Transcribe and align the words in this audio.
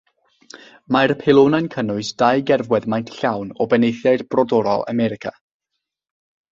Mae'r 0.95 1.13
peilonau'n 1.19 1.67
cynnwys 1.75 2.09
dau 2.23 2.43
gerfwedd 2.49 2.89
maint 2.95 3.13
llawn 3.19 3.55
o 3.59 3.69
benaethiaid 3.75 4.29
Brodorol 4.33 4.89
America. 4.97 5.39